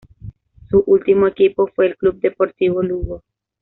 Su 0.71 0.79
último 0.87 1.27
equipo 1.27 1.67
fue 1.67 1.85
el 1.85 1.95
Club 1.95 2.19
Deportivo 2.19 2.81
Lugo. 2.81 3.21